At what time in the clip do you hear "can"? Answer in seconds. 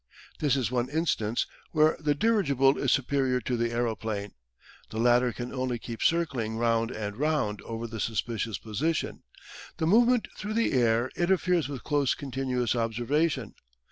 5.31-5.53